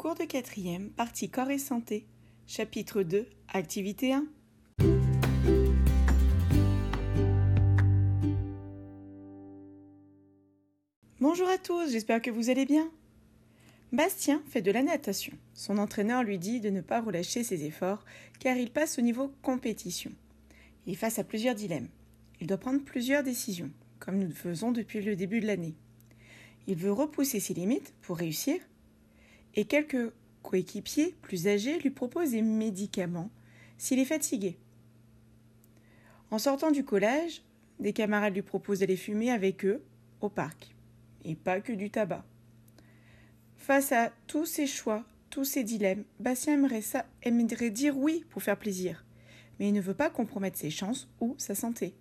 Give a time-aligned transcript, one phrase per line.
[0.00, 2.06] Cours de quatrième, partie corps et santé.
[2.46, 4.24] Chapitre 2, activité 1.
[11.20, 12.90] Bonjour à tous, j'espère que vous allez bien.
[13.92, 15.34] Bastien fait de la natation.
[15.52, 18.02] Son entraîneur lui dit de ne pas relâcher ses efforts
[18.38, 20.12] car il passe au niveau compétition.
[20.86, 21.88] Il est face à plusieurs dilemmes.
[22.40, 25.74] Il doit prendre plusieurs décisions, comme nous le faisons depuis le début de l'année.
[26.66, 28.60] Il veut repousser ses limites pour réussir,
[29.54, 33.30] et quelques coéquipiers plus âgés lui proposent des médicaments
[33.78, 34.58] s'il est fatigué.
[36.30, 37.42] En sortant du collège,
[37.78, 39.82] des camarades lui proposent d'aller fumer avec eux
[40.20, 40.74] au parc,
[41.24, 42.24] et pas que du tabac.
[43.56, 46.54] Face à tous ces choix, tous ces dilemmes, Bastien
[47.22, 49.04] aimerait, dire oui pour faire plaisir,
[49.58, 51.94] mais il ne veut pas compromettre ses chances ou sa santé.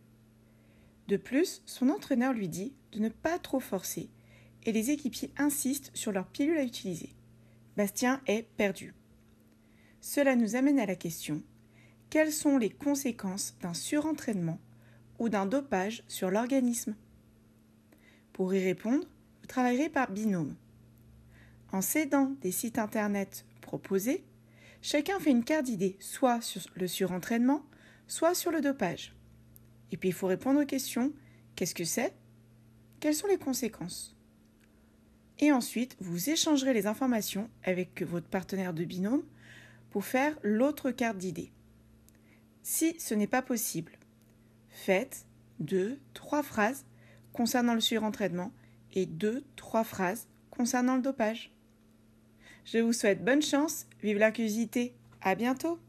[1.08, 4.10] De plus, son entraîneur lui dit de ne pas trop forcer,
[4.64, 7.10] et les équipiers insistent sur leur pilule à utiliser.
[7.80, 8.94] Bastien est perdu.
[10.02, 11.42] Cela nous amène à la question
[12.10, 14.60] quelles sont les conséquences d'un surentraînement
[15.18, 16.98] ou d'un dopage sur l'organisme?
[18.34, 19.08] Pour y répondre,
[19.40, 20.58] vous travaillerez par binôme.
[21.72, 24.26] En s'aidant des sites internet proposés,
[24.82, 27.64] chacun fait une carte d'idée soit sur le surentraînement,
[28.08, 29.16] soit sur le dopage.
[29.94, 31.14] Et puis il faut répondre aux questions
[31.56, 32.14] qu'est-ce que c'est?
[33.00, 34.19] Quelles sont les conséquences?
[35.40, 39.24] Et ensuite, vous échangerez les informations avec votre partenaire de binôme
[39.90, 41.52] pour faire l'autre carte d'idée.
[42.62, 43.94] Si ce n'est pas possible,
[44.70, 45.26] faites
[45.60, 46.86] deux, trois phrases
[47.32, 48.52] concernant le surentraînement
[48.94, 51.52] et deux, trois phrases concernant le dopage.
[52.66, 55.80] Je vous souhaite bonne chance, vive la curiosité, à bientôt!